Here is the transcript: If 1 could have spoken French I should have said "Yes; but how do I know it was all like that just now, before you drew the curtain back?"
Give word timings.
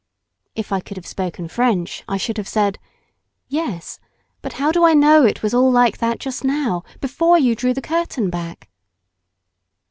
If 0.55 0.71
1 0.71 0.81
could 0.81 0.97
have 0.97 1.05
spoken 1.05 1.47
French 1.47 2.03
I 2.07 2.17
should 2.17 2.37
have 2.37 2.47
said 2.47 2.79
"Yes; 3.49 3.99
but 4.41 4.53
how 4.53 4.71
do 4.71 4.83
I 4.83 4.95
know 4.95 5.23
it 5.25 5.43
was 5.43 5.53
all 5.53 5.71
like 5.71 5.99
that 5.99 6.19
just 6.19 6.43
now, 6.43 6.81
before 7.01 7.37
you 7.37 7.53
drew 7.55 7.75
the 7.75 7.81
curtain 7.83 8.31
back?" 8.31 8.67